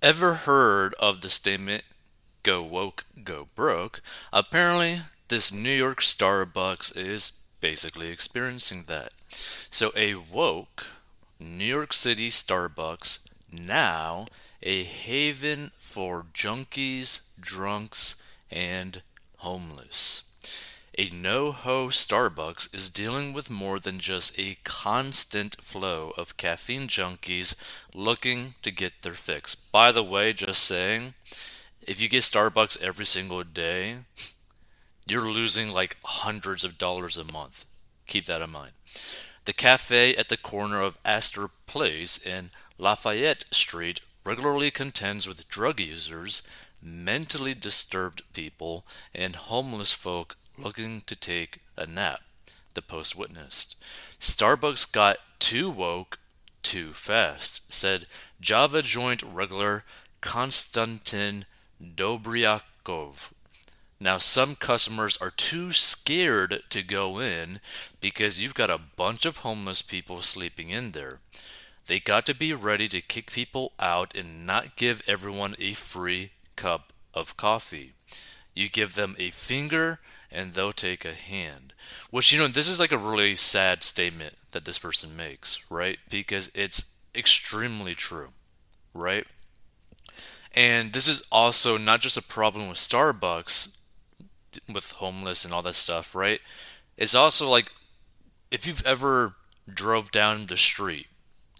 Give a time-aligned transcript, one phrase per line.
[0.00, 1.82] Ever heard of the statement,
[2.44, 4.00] go woke, go broke?
[4.32, 9.12] Apparently, this New York Starbucks is basically experiencing that.
[9.70, 10.86] So, a woke
[11.40, 13.18] New York City Starbucks,
[13.50, 14.26] now
[14.62, 18.22] a haven for junkies, drunks,
[18.52, 19.02] and
[19.38, 20.22] homeless.
[21.00, 27.54] A NoHo Starbucks is dealing with more than just a constant flow of caffeine junkies
[27.94, 29.54] looking to get their fix.
[29.54, 31.14] By the way, just saying,
[31.86, 33.98] if you get Starbucks every single day,
[35.06, 37.64] you're losing like hundreds of dollars a month.
[38.08, 38.72] Keep that in mind.
[39.44, 45.78] The cafe at the corner of Astor Place and Lafayette Street regularly contends with drug
[45.78, 46.42] users,
[46.82, 52.20] mentally disturbed people, and homeless folk looking to take a nap,
[52.74, 53.82] the Post witnessed.
[54.20, 56.18] Starbucks got too woke
[56.62, 58.06] too fast, said
[58.40, 59.84] Java joint regular
[60.20, 61.46] Konstantin
[61.82, 63.32] Dobryakov.
[64.00, 67.60] Now, some customers are too scared to go in
[68.00, 71.18] because you've got a bunch of homeless people sleeping in there.
[71.86, 76.30] They got to be ready to kick people out and not give everyone a free
[76.54, 77.92] cup of coffee.
[78.54, 79.98] You give them a finger
[80.30, 81.72] and they'll take a hand.
[82.10, 85.98] Which, you know, this is like a really sad statement that this person makes, right?
[86.10, 88.28] Because it's extremely true,
[88.94, 89.26] right?
[90.54, 93.76] And this is also not just a problem with Starbucks,
[94.72, 96.40] with homeless and all that stuff, right?
[96.96, 97.70] It's also like
[98.50, 99.34] if you've ever
[99.72, 101.06] drove down the street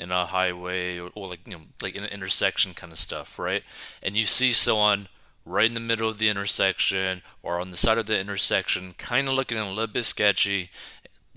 [0.01, 3.63] in a highway or, or like you know like an intersection kind of stuff, right?
[4.03, 5.09] And you see someone
[5.49, 9.29] right in the middle of the intersection or on the side of the intersection, kind
[9.29, 10.71] of looking a little bit sketchy,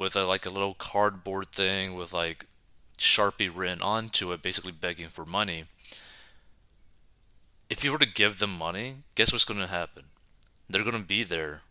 [0.02, 2.46] with a, like a little cardboard thing with like
[2.98, 5.66] Sharpie written onto it, basically begging for money.
[7.70, 10.06] If you were to give them money, guess what's going to happen?
[10.68, 11.62] They're going to be there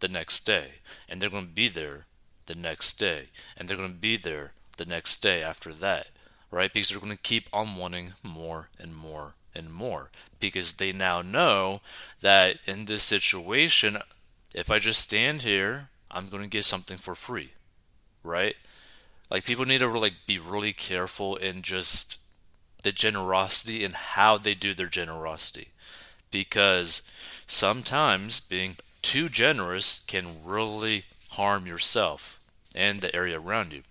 [0.00, 0.76] the next day,
[1.08, 2.06] and they're going to be there
[2.46, 6.08] the next day, and they're going to be there the next day after that,
[6.50, 6.72] right?
[6.72, 11.22] Because they're going to keep on wanting more and more and more because they now
[11.22, 11.80] know
[12.20, 13.98] that in this situation,
[14.54, 17.50] if I just stand here, I'm going to get something for free,
[18.22, 18.56] right?
[19.30, 22.18] Like people need to really be really careful in just
[22.82, 25.68] the generosity and how they do their generosity
[26.30, 27.02] because
[27.46, 32.40] sometimes being too generous can really harm yourself
[32.74, 33.82] and the area around you.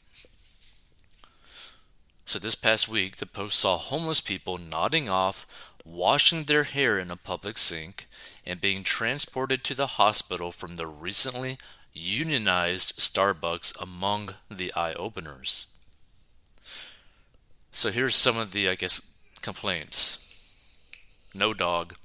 [2.29, 5.47] So, this past week, the Post saw homeless people nodding off,
[5.84, 8.07] washing their hair in a public sink,
[8.45, 11.57] and being transported to the hospital from the recently
[11.91, 15.66] unionized Starbucks among the eye openers.
[17.72, 19.01] So, here's some of the, I guess,
[19.41, 20.19] complaints.
[21.34, 21.96] No dog.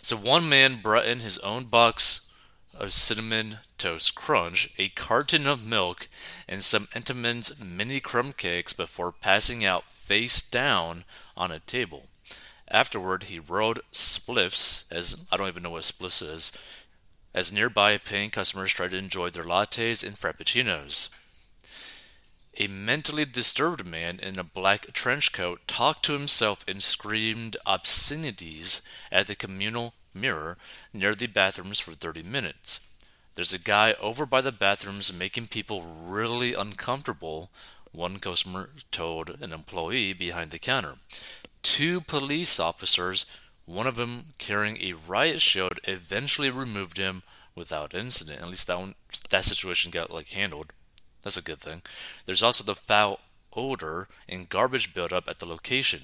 [0.00, 2.21] So, one man brought in his own box
[2.74, 6.08] of cinnamon toast crunch, a carton of milk,
[6.48, 11.04] and some Entenmann's mini crumb cakes before passing out face down
[11.36, 12.08] on a table.
[12.68, 16.52] Afterward, he rolled spliffs, as I don't even know what spliffs is,
[17.34, 21.10] as nearby paying customers tried to enjoy their lattes and frappuccinos.
[22.58, 28.82] A mentally disturbed man in a black trench coat talked to himself and screamed obscenities
[29.10, 30.56] at the communal mirror
[30.92, 32.86] near the bathrooms for 30 minutes.
[33.34, 37.50] There's a guy over by the bathrooms making people really uncomfortable,
[37.90, 40.96] one customer told an employee behind the counter.
[41.62, 43.24] Two police officers,
[43.64, 47.22] one of them carrying a riot shield, eventually removed him
[47.54, 48.42] without incident.
[48.42, 48.94] At least that one,
[49.30, 50.72] that situation got like handled.
[51.22, 51.82] That's a good thing.
[52.26, 53.20] There's also the foul
[53.54, 56.00] odor and garbage buildup at the location.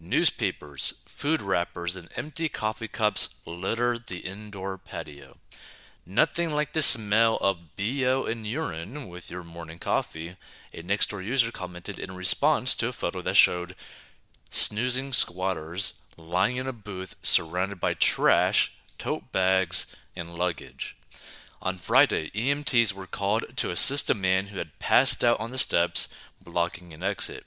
[0.00, 5.36] Newspapers, food wrappers, and empty coffee cups litter the indoor patio.
[6.06, 10.36] Nothing like the smell of BO and urine with your morning coffee,
[10.72, 13.74] a Nextdoor user commented in response to a photo that showed
[14.48, 20.96] snoozing squatters lying in a booth surrounded by trash, tote bags, and luggage.
[21.60, 25.58] On Friday, EMTs were called to assist a man who had passed out on the
[25.58, 26.08] steps,
[26.40, 27.44] blocking an exit.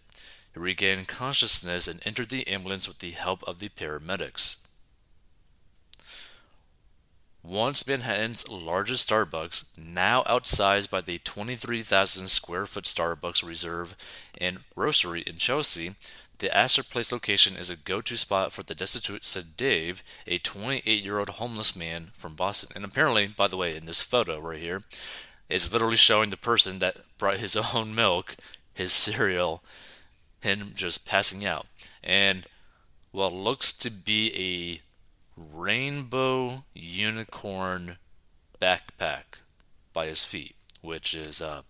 [0.54, 4.58] He regained consciousness and entered the ambulance with the help of the paramedics.
[7.44, 13.96] Once Manhattan's largest Starbucks, now outsized by the 23,000 square foot Starbucks Reserve
[14.38, 15.96] and Roastery in Chelsea,
[16.38, 20.38] the Astor Place location is a go to spot for the destitute, said Dave, a
[20.38, 22.72] 28 year old homeless man from Boston.
[22.76, 24.84] And apparently, by the way, in this photo right here,
[25.50, 28.36] is literally showing the person that brought his own milk,
[28.74, 29.64] his cereal,
[30.42, 31.68] him just passing out.
[32.04, 32.46] And
[33.12, 34.82] what looks to be a
[35.38, 37.98] rainbow unicorn
[38.62, 39.42] backpack
[39.94, 41.62] by his feet, which is uh,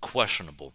[0.00, 0.74] questionable.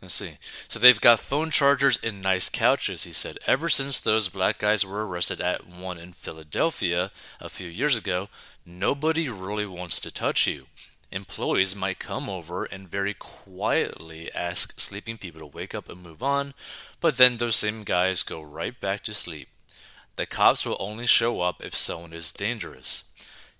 [0.00, 0.32] Let's see.
[0.66, 3.38] So they've got phone chargers and nice couches, he said.
[3.46, 8.28] Ever since those black guys were arrested at one in Philadelphia a few years ago,
[8.66, 10.66] nobody really wants to touch you.
[11.12, 16.22] Employees might come over and very quietly ask sleeping people to wake up and move
[16.22, 16.54] on,
[17.00, 19.48] but then those same guys go right back to sleep.
[20.16, 23.04] The cops will only show up if someone is dangerous.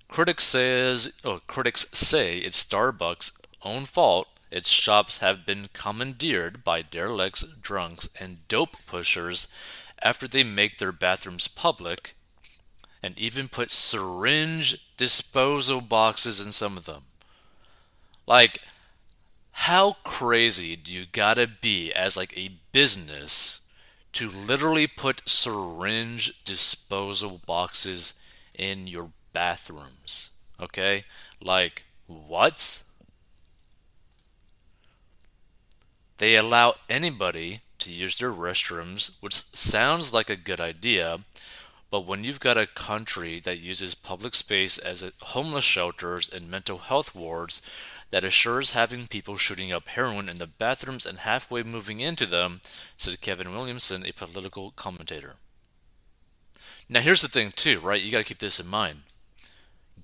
[0.08, 3.32] Critics says, oh, critics say it's Starbucks'
[3.62, 9.48] own fault its shops have been commandeered by derelicts, drunks, and dope pushers
[10.02, 12.14] after they make their bathrooms public
[13.02, 17.04] and even put syringe disposal boxes in some of them.
[18.26, 18.60] Like,
[19.52, 23.60] how crazy do you gotta be as like a business
[24.12, 28.14] to literally put syringe disposal boxes
[28.54, 30.30] in your bathrooms?
[30.60, 31.04] Okay?
[31.40, 32.82] Like, what?
[36.18, 41.20] They allow anybody to use their restrooms, which sounds like a good idea,
[41.90, 46.50] but when you've got a country that uses public space as uh, homeless shelters and
[46.50, 47.60] mental health wards
[48.12, 52.60] that assures having people shooting up heroin in the bathrooms and halfway moving into them,
[52.96, 55.34] said Kevin Williamson, a political commentator.
[56.88, 58.00] Now, here's the thing, too, right?
[58.00, 59.00] You got to keep this in mind.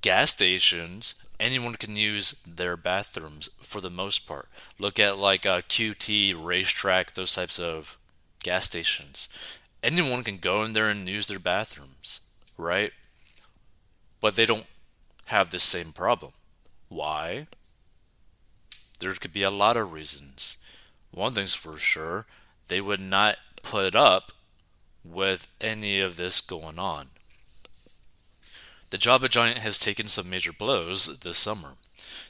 [0.01, 4.49] Gas stations anyone can use their bathrooms for the most part.
[4.79, 7.97] Look at like uh, a QT, RaceTrac, those types of
[8.43, 9.29] gas stations.
[9.83, 12.21] Anyone can go in there and use their bathrooms,
[12.57, 12.93] right?
[14.21, 14.67] But they don't
[15.27, 16.33] have the same problem.
[16.89, 17.47] Why?
[18.99, 20.59] There could be a lot of reasons.
[21.11, 22.27] One thing's for sure,
[22.69, 24.33] they would not put up
[25.05, 27.09] with any of this going on.
[28.91, 31.75] The Java Giant has taken some major blows this summer.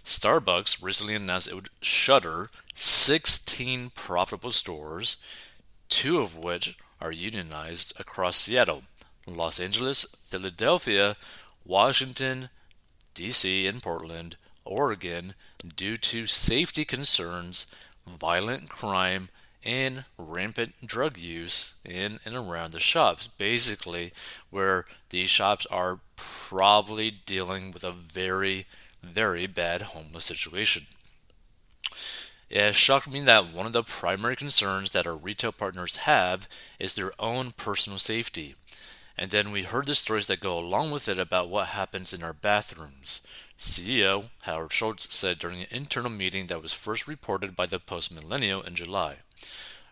[0.05, 5.19] Starbucks recently announced it would shutter 16 profitable stores,
[5.88, 8.82] two of which are unionized across Seattle,
[9.26, 11.17] Los Angeles, Philadelphia,
[11.65, 12.49] Washington,
[13.15, 15.35] D.C., and Portland, Oregon,
[15.76, 17.66] due to safety concerns,
[18.06, 19.28] violent crime,
[19.64, 23.26] and rampant drug use in and around the shops.
[23.26, 24.12] Basically,
[24.50, 28.66] where these shops are probably dealing with a very,
[29.02, 30.87] very bad homeless situation.
[32.50, 36.49] It has shocked me that one of the primary concerns that our retail partners have
[36.78, 38.55] is their own personal safety.
[39.19, 42.22] And then we heard the stories that go along with it about what happens in
[42.22, 43.20] our bathrooms.
[43.58, 48.14] CEO Howard Schultz said during an internal meeting that was first reported by the Post
[48.14, 49.16] Millennial in July.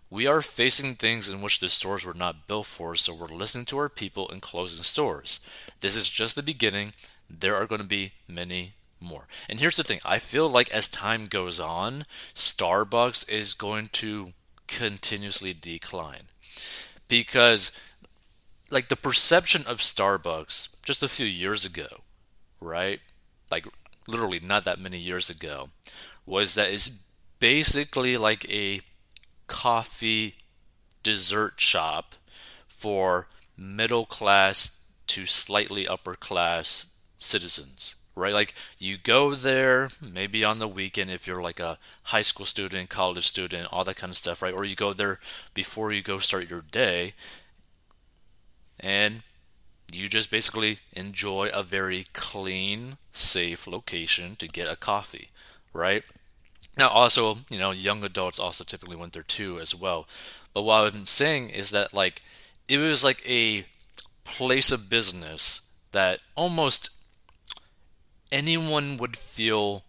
[0.09, 3.65] We are facing things in which the stores were not built for, so we're listening
[3.67, 5.41] to our people and closing stores.
[5.81, 6.93] This is just the beginning.
[7.29, 9.27] There are going to be many more.
[9.49, 14.33] And here's the thing I feel like as time goes on, Starbucks is going to
[14.69, 16.29] continuously decline.
[17.09, 17.73] Because,
[18.71, 22.03] like, the perception of Starbucks just a few years ago,
[22.61, 23.01] right?
[23.51, 23.67] Like,
[24.07, 25.71] literally not that many years ago,
[26.25, 26.91] was that it's
[27.39, 28.81] basically like a
[29.47, 30.37] coffee
[31.03, 32.15] dessert shop
[32.67, 38.33] for middle class to slightly upper class citizens right?
[38.33, 42.89] Like you go there maybe on the weekend if you're like a high school student
[42.89, 44.55] college student all that kind of stuff right?
[44.55, 45.21] Or you go there
[45.55, 47.15] before you go start your day
[48.81, 49.23] and
[49.93, 55.31] you just basically enjoy a very clean safe location to get a coffee
[55.73, 56.03] right
[56.77, 60.07] now, also, you know, young adults also typically went there too as well.
[60.53, 62.23] But what I'm saying is that like
[62.69, 63.67] it was like a
[64.25, 65.63] place of business
[65.93, 66.91] that almost
[68.31, 69.85] anyone would feel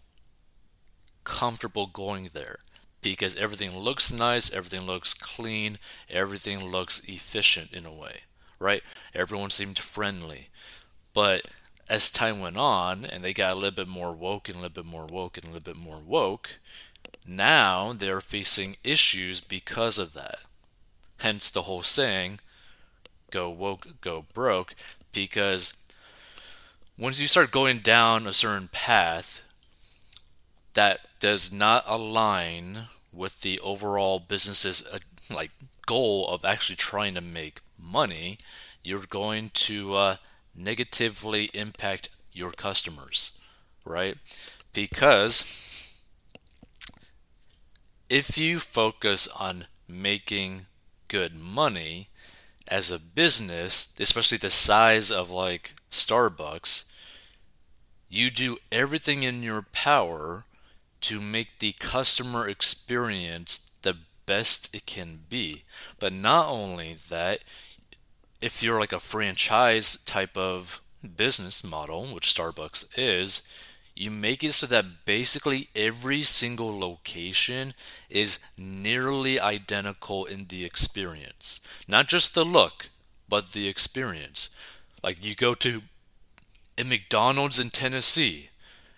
[1.24, 2.60] comfortable going there
[3.02, 5.78] because everything looks nice, everything looks clean,
[6.08, 8.22] everything looks efficient in a way,
[8.58, 8.82] right?
[9.14, 10.48] Everyone seemed friendly.
[11.14, 11.48] But
[11.88, 14.82] as time went on and they got a little bit more woke and a little
[14.82, 16.58] bit more woke and a little bit more woke,
[17.26, 20.40] now they're facing issues because of that.
[21.18, 22.40] Hence the whole saying,
[23.30, 24.74] go woke, go broke,
[25.12, 25.74] because
[26.96, 29.42] once you start going down a certain path
[30.74, 34.98] that does not align with the overall business's uh,
[35.28, 35.50] like
[35.86, 38.38] goal of actually trying to make money,
[38.82, 40.16] you're going to uh,
[40.54, 43.32] negatively impact your customers,
[43.84, 44.16] right?
[44.72, 45.44] Because
[48.08, 50.66] if you focus on making
[51.08, 52.08] good money
[52.68, 56.84] as a business, especially the size of like Starbucks,
[58.08, 60.44] you do everything in your power
[61.02, 65.64] to make the customer experience the best it can be.
[65.98, 67.40] But not only that,
[68.40, 70.80] if you're like a franchise type of
[71.16, 73.42] business model, which Starbucks is,
[73.94, 77.74] you make it so that basically every single location
[78.08, 81.60] is nearly identical in the experience.
[81.88, 82.90] Not just the look,
[83.28, 84.50] but the experience.
[85.02, 85.82] Like you go to
[86.78, 88.50] a McDonald's in Tennessee,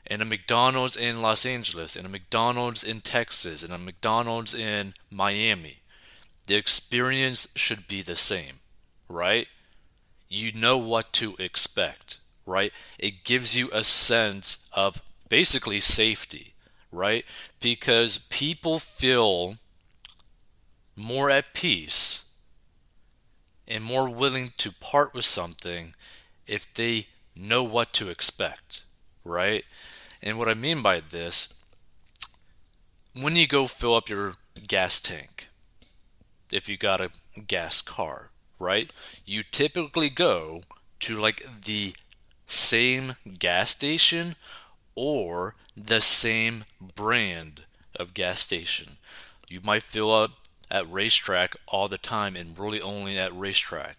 [0.07, 4.93] and a McDonald's in Los Angeles, and a McDonald's in Texas, and a McDonald's in
[5.11, 5.79] Miami.
[6.47, 8.59] The experience should be the same,
[9.11, 9.49] right?
[10.31, 12.73] You know what to expect right?
[12.99, 16.55] It gives you a sense of basically safety,
[16.91, 17.25] right?
[17.61, 19.57] Because people feel
[20.97, 22.33] more at peace
[23.67, 25.95] and more willing to part with something
[26.47, 28.83] if they know what to expect,
[29.25, 29.65] right?
[30.21, 31.55] And what I mean by this,
[33.15, 34.35] when you go fill up your
[34.67, 35.49] gas tank,
[36.53, 37.11] if you got a
[37.47, 38.93] gas car, right?
[39.27, 40.63] You typically go
[41.01, 41.95] to like the
[42.47, 44.37] same gas station
[44.95, 47.63] or the same brand
[47.97, 48.99] of gas station.
[49.49, 50.33] You might fill up
[50.71, 53.99] at RaceTrac all the time and really only at RaceTrac.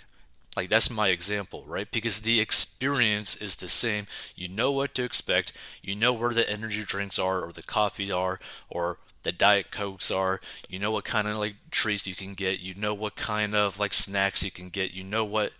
[0.55, 1.89] Like that's my example, right?
[1.91, 4.05] Because the experience is the same.
[4.35, 5.53] You know what to expect.
[5.81, 8.39] You know where the energy drinks are or the coffee are
[8.69, 10.39] or the diet cokes are.
[10.69, 12.59] You know what kind of like treats you can get.
[12.59, 14.93] You know what kind of like snacks you can get.
[14.93, 15.51] You know what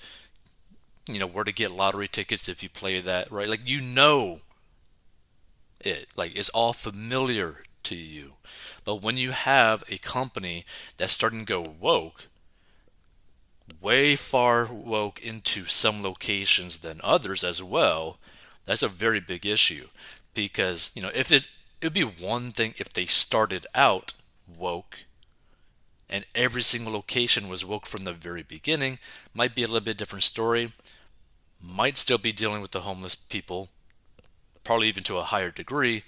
[1.07, 4.39] you know where to get lottery tickets if you play that right like you know
[5.79, 8.33] it like it's all familiar to you
[8.85, 10.65] but when you have a company
[10.97, 12.27] that's starting to go woke
[13.79, 18.17] way far woke into some locations than others as well
[18.65, 19.87] that's a very big issue
[20.33, 21.47] because you know if it
[21.81, 24.13] it would be one thing if they started out
[24.47, 24.99] woke
[26.09, 28.99] and every single location was woke from the very beginning
[29.33, 30.71] might be a little bit different story
[31.63, 33.69] might still be dealing with the homeless people,
[34.63, 36.03] probably even to a higher degree,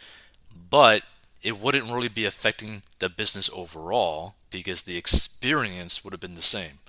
[0.69, 1.03] but
[1.41, 6.41] it wouldn't really be affecting the business overall because the experience would have been the
[6.41, 6.79] same.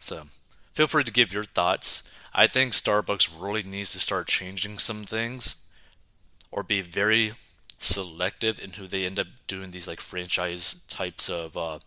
[0.00, 0.24] So,
[0.72, 2.08] feel free to give your thoughts.
[2.34, 5.63] I think Starbucks really needs to start changing some things
[6.54, 7.32] or be very
[7.76, 11.80] selective in who they end up doing these like franchise types of uh,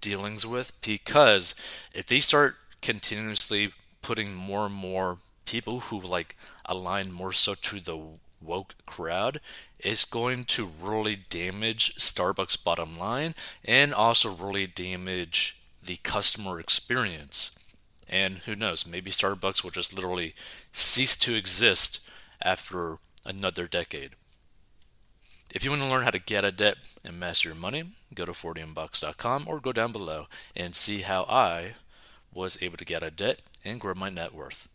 [0.00, 1.54] dealings with because
[1.92, 7.80] if they start continuously putting more and more people who like align more so to
[7.80, 7.98] the
[8.40, 9.40] woke crowd
[9.80, 17.58] it's going to really damage Starbucks bottom line and also really damage the customer experience.
[18.08, 20.34] And who knows, maybe Starbucks will just literally
[20.72, 22.00] cease to exist
[22.42, 24.12] after another decade.
[25.54, 28.24] If you want to learn how to get a debt and master your money, go
[28.24, 31.74] to 40inbox.com or go down below and see how I
[32.32, 34.68] was able to get a debt and grow my net worth.